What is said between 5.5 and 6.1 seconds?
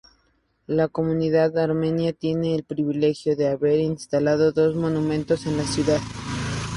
la ciudad.